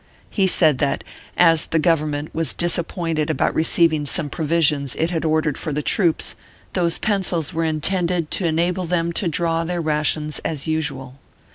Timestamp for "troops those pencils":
5.83-7.53